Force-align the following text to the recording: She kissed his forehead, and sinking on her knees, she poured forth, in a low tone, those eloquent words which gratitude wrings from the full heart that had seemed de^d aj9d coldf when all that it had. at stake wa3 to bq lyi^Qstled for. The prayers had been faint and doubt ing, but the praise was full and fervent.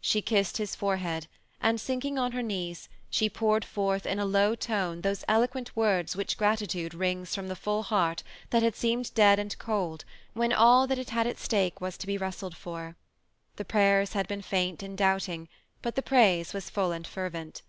She 0.00 0.20
kissed 0.20 0.56
his 0.56 0.74
forehead, 0.74 1.28
and 1.60 1.80
sinking 1.80 2.18
on 2.18 2.32
her 2.32 2.42
knees, 2.42 2.88
she 3.08 3.30
poured 3.30 3.64
forth, 3.64 4.04
in 4.04 4.18
a 4.18 4.24
low 4.24 4.56
tone, 4.56 5.02
those 5.02 5.22
eloquent 5.28 5.76
words 5.76 6.16
which 6.16 6.36
gratitude 6.36 6.92
wrings 6.92 7.36
from 7.36 7.46
the 7.46 7.54
full 7.54 7.84
heart 7.84 8.24
that 8.50 8.64
had 8.64 8.74
seemed 8.74 9.12
de^d 9.14 9.38
aj9d 9.38 9.56
coldf 9.58 10.02
when 10.32 10.52
all 10.52 10.88
that 10.88 10.98
it 10.98 11.10
had. 11.10 11.28
at 11.28 11.38
stake 11.38 11.76
wa3 11.76 11.98
to 11.98 12.06
bq 12.08 12.18
lyi^Qstled 12.18 12.54
for. 12.54 12.96
The 13.54 13.64
prayers 13.64 14.14
had 14.14 14.26
been 14.26 14.42
faint 14.42 14.82
and 14.82 14.98
doubt 14.98 15.28
ing, 15.28 15.48
but 15.82 15.94
the 15.94 16.02
praise 16.02 16.52
was 16.52 16.68
full 16.68 16.90
and 16.90 17.06
fervent. 17.06 17.62